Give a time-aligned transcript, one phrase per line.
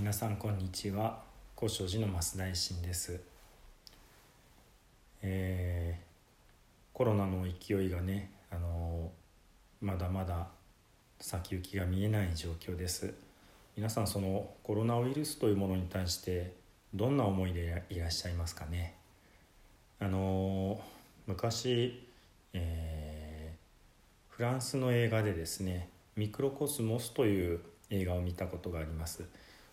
[0.00, 1.20] 皆さんこんにちは。
[1.54, 3.20] 高尚寺の増大臣です、
[5.20, 10.48] えーコロナの勢いがね、あのーまだまだ
[11.20, 13.12] 先行きが見えない状況です。
[13.76, 16.54] 皆さんそのコロナウイルスというものに対して
[16.94, 18.94] どんな思いでいらっしゃいますかね？
[19.98, 20.78] あのー
[21.26, 22.08] 昔、
[22.54, 27.60] えーフランスの映画でですね「ミクロコスモス」という
[27.90, 29.24] 映画を見たことがあります。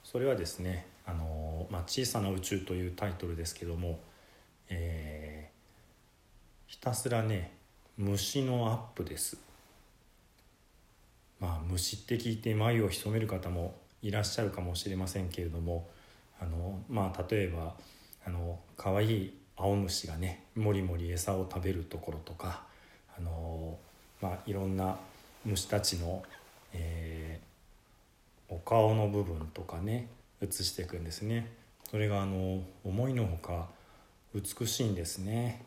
[0.10, 4.00] それはですね「あのまあ、小さな宇宙」というタイトルですけども、
[4.70, 5.58] えー
[6.68, 7.52] ひたすらね
[7.98, 9.38] 虫のアップです。
[11.40, 15.90] まあ虫って聞いて眉を潜める方もいらっしゃるかもしれませんけれども
[16.40, 17.76] あのまあ例えば
[18.26, 22.66] あの可愛い青虫がねもりもり餌を食べるところとか
[23.18, 23.78] あの
[24.22, 24.98] まあいろんな
[25.46, 26.24] 虫たちの、
[26.74, 27.47] えー
[28.50, 30.08] お顔の部分とかね
[30.42, 31.52] 映していくんですね。
[31.90, 33.70] それがあの思いのほか
[34.34, 35.66] 美しいんですね。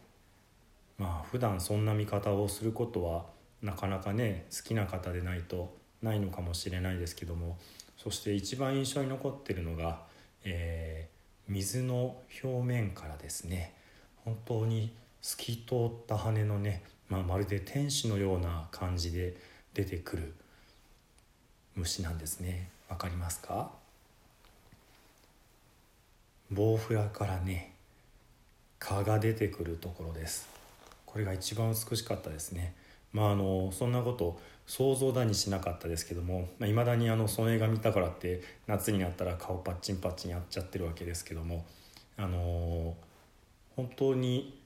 [0.99, 3.27] まあ普段そんな見方をすることは
[3.63, 7.59] なかなかね好きな方でないとないのかもしれないですけども
[7.97, 10.03] そして一番印象に残ってるのが、
[10.45, 13.75] えー水の表面からですね。
[14.25, 19.37] 本当に透き通った羽のね、まあ、まるで天使のような感じで
[19.75, 20.35] 出てくる
[21.77, 22.69] 虫なんですね。
[22.89, 23.71] わかりますか？
[26.51, 27.75] ボウフラからね
[28.79, 30.49] 蚊が出てくるところです。
[31.07, 32.75] これが一番美しかったですね。
[33.13, 41.67] まああのそんなこと想像だにしなかったですけどもいまあ、未だにあのその映画見たからって夏になったら顔パッチンパッチンやっちゃってるわけですけども
[42.17, 42.95] あの
[43.75, 44.61] 本当に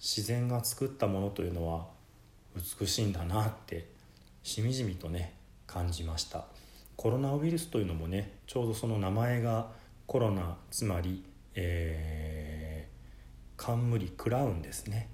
[0.00, 1.86] 自然が作ったものというのは
[2.80, 3.86] 美しいんだなって
[4.42, 5.34] しみじみとね
[5.70, 6.46] 感じました。
[6.96, 9.68] コロナウイルスというのもねちょうどその名前が
[10.06, 15.08] コロナつまり、えー、冠クラウンですね。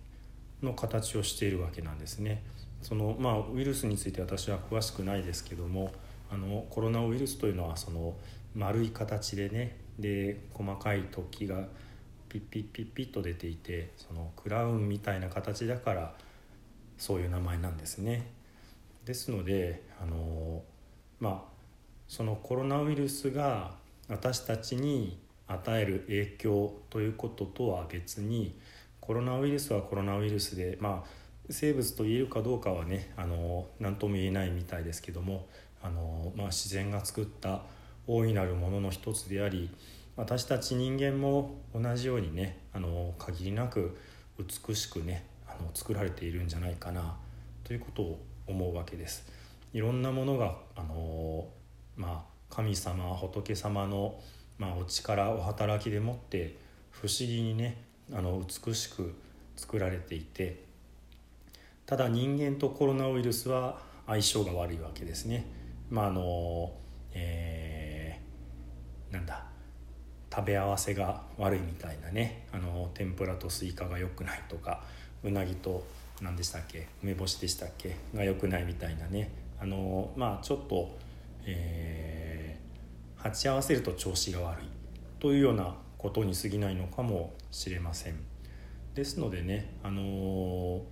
[0.62, 2.42] の形をしているわけなんですね。
[2.80, 5.92] そのまあウイルスについて私は詳しくないですけども
[6.30, 8.16] あのコロナウイルスというのはその
[8.54, 11.66] 丸い形でねで細かい突起が
[12.28, 16.14] ピッピッピッピッと出ていてそのクラウンみたいな形だから
[16.96, 18.35] そういう名前なんですね。
[19.06, 20.62] ですのであの
[21.20, 21.56] まあ
[22.08, 23.70] そのコロナウイルスが
[24.08, 28.58] 私たちに与える影響ということとは別に
[29.00, 31.08] コロナウイルスはコロナウイルスでまあ
[31.48, 35.46] 生物と言えるかどうかはねあの何とも言えないみたいですけども
[35.80, 37.62] あの、まあ、自然が作った
[38.08, 39.70] 大いなるものの一つであり
[40.16, 43.96] 私たち人間も同じようにねあの限りなく
[44.38, 47.16] 美しくねあの作られているんじゃないかな
[47.62, 49.26] ということを思うわけです。
[49.72, 51.48] いろんなものがあの、
[51.96, 54.20] まあ、神様仏様の、
[54.58, 56.56] まあ、お力お働きでもって
[56.90, 59.14] 不思議にねあの美しく
[59.56, 60.64] 作られていて
[61.84, 65.46] ただ人間とコロナウイルスは相性が悪いわけですね。
[65.90, 66.72] まああの
[67.12, 67.96] えー
[69.10, 69.44] なんだ
[70.34, 74.82] 食べ合わせが悪いみたいなねあの天ぷらとスイカが良くないとか
[75.24, 75.86] うなぎと
[76.20, 76.88] 何でしたっけ？
[77.02, 77.96] 梅干しでしたっけ？
[78.14, 80.96] が良くないみたいなねあのまあちょっと、
[81.44, 82.66] えー
[83.18, 84.66] 鉢合わせると調子が悪い
[85.18, 88.14] というようなことに過ぎないのかもしれません。
[88.94, 90.82] ですのでね、あの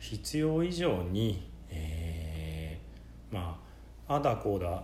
[0.00, 3.60] 必要以上に、えーま
[4.08, 4.82] ああだこうだ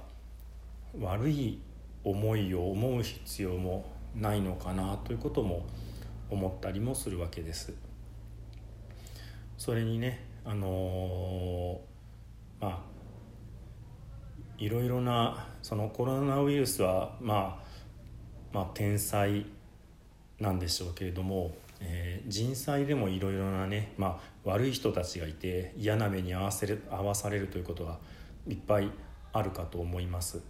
[1.01, 1.59] 悪い
[2.05, 5.67] 思いを思う必要もないのかなということも
[6.31, 7.75] 思ったりもするわけです。
[9.57, 12.79] それにねあのーまあ
[14.59, 17.65] いろいろなそのコロナウイルスは、まあ、
[18.53, 19.45] まあ天才
[20.41, 27.99] なんでしょうけれども、えー人災でもいろいろなね、まあ、悪い人たちがいて嫌な目に遭わせる遭わされるということは
[28.49, 28.91] いっぱい
[29.33, 30.41] あるかと思います。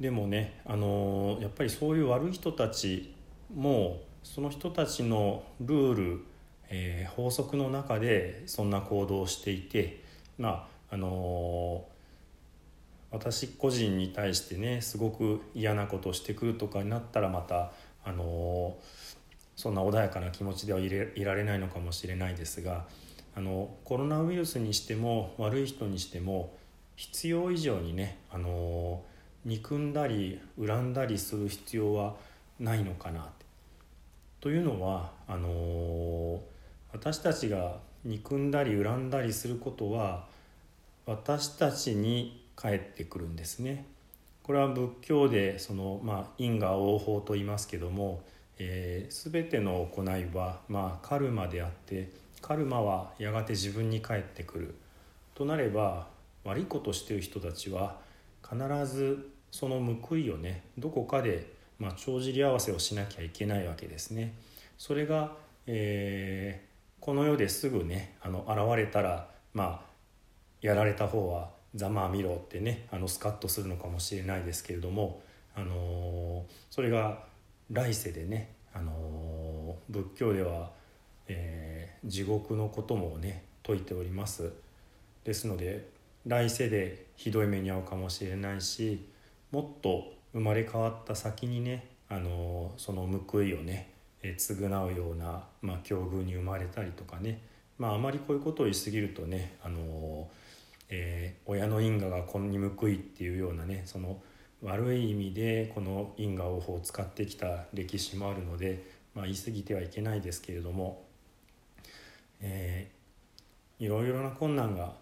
[0.00, 3.14] でもね、あのーやっぱりそういう悪い人たち
[3.54, 6.24] もその人たちのルール、
[6.70, 10.02] えー法則の中でそんな行動をしていて
[10.38, 11.98] まああのー
[13.10, 17.72] 私個人に対してねすごく嫌なことをしてくるとかになったらまた
[18.04, 18.76] あの
[19.56, 22.84] そんな穏やかな気持ちではいれいられないのかもしれないですが
[23.34, 26.54] あのコロナウイルスにしても悪い人にしても
[26.96, 29.02] 必要以上にねあの
[29.44, 32.16] 憎んだり恨んだりする必要は
[32.58, 33.30] ないのかな。
[34.40, 35.48] というのはあの
[36.92, 40.26] 私たちが憎んだり恨んだりすることは
[41.06, 43.86] 私たちに返ってくるんですね。
[44.42, 48.22] これは仏教でその、まあ、因果応報と言いますけども、
[48.58, 54.74] えー、全ての行いは、まあ、カルマであってカルマはやがて自分に返ってくる
[55.34, 56.06] となれば
[56.44, 57.98] 悪いことしてる人たちは
[58.42, 58.56] 必
[58.86, 64.34] ずその報いをねどこかで、まあ、帳尻合わせをしなきゃいけないわけですね。
[64.78, 65.32] それが、
[65.66, 66.64] え、
[67.00, 69.88] この世ですぐねあの現れたらまあ
[70.60, 75.22] やられた方はざまあみろってねあのスカッとするのかもしれないですけれども、
[75.54, 77.24] あのそれが
[77.70, 80.70] 来世でね、あの仏教では、
[81.28, 84.52] えー、地獄のこともね説いております。
[85.24, 85.88] ですので
[86.26, 89.06] 来世でひどい目に遭うかもしれないし
[89.50, 93.92] もっと生まれ変わった先にね、あのその報いをね、
[94.22, 97.40] え償うような、まあ、境遇に生まれたりとかね、
[97.78, 100.28] まあ、あまりこういうことを言い過ぎるとね、あの
[100.90, 104.20] えー、親の因果が子に報いっていうようなねその
[104.62, 108.82] 悪い意味でこの因果応報を使ってきた歴史もあるので、
[109.14, 111.04] まあ、言い過ぎてはいけないですけれども、
[112.40, 114.92] えー、いろいろな困難が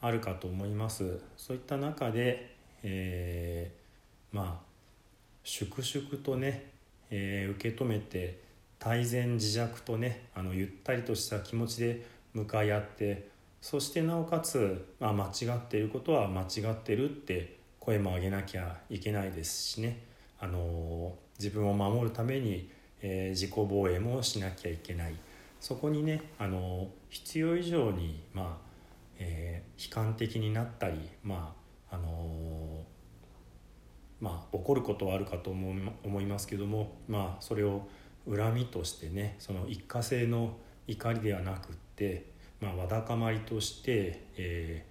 [0.00, 1.20] あるかと思います。
[1.36, 4.68] そういった中で、えー、まあ
[5.42, 6.70] 粛々とね、
[7.10, 8.47] えー、受け止めて
[8.78, 13.28] 泰然自若とねあのゆったりとした気持ちで向かい合って
[13.60, 20.04] そしてなおかつ、まあ、間違っていることは間違ってるって声も上げなきゃいけないですしね、
[20.38, 22.70] あの自分を守るために、
[23.00, 25.14] えー、自己防衛もしなきゃいけない。
[25.58, 28.68] そこにね、あの必要以上に、まあ
[29.18, 31.54] えー、悲観的になったり、ま
[31.90, 32.84] ああの
[34.20, 37.88] まあ、怒ることはあるかと思いますけども、まあ、それを
[38.28, 44.84] 恨みとしてねその一過性の怒りではなくってまあ、わだかまりとして、え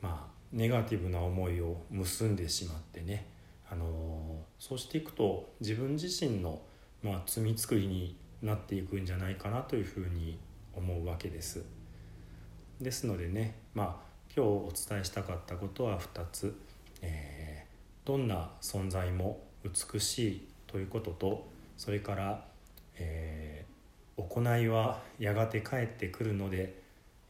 [0.00, 3.26] ー、まあ、ネガティブな思いを結んでしまってね、
[3.68, 3.88] あのー、
[4.58, 6.60] そうしていくと自分自身の、
[7.02, 10.38] まあ、罪作りになっていくんじゃないかなというふうに
[10.74, 11.64] 思うわけです。
[12.80, 13.96] ですのでね、まあ、
[14.34, 16.56] 今日お伝えしたかったことは2つ、
[17.02, 22.44] えー、どんな存在も美しいということとそれから、
[22.98, 23.76] えー
[24.16, 26.74] 行いはやがて帰ってくるので、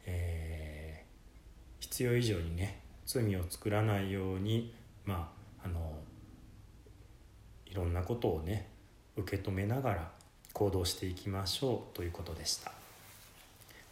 [0.05, 4.73] えー、必要以上にね罪を作らないように
[5.05, 5.29] ま
[5.61, 5.99] ああの
[7.65, 8.67] いろんなことをね
[9.17, 10.11] 受け止めながら
[10.53, 12.71] 行動していきましょうということでした。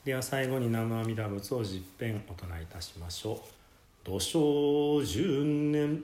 [0.06, 3.38] では最後に南無阿弥陀仏を十遍お唱えいたしましょう
[4.06, 6.04] 「土生十年。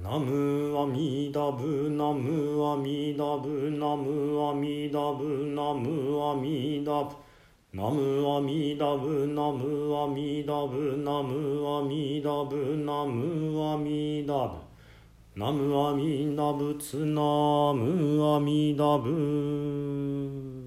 [0.00, 7.12] ナムアミダブナムアミダブナムアミダブナムアミダブ
[7.74, 14.72] ナムアミダブナムアミダブナムアミダブナムアミダブ
[15.36, 20.61] ナムアミダブツナムアミダブ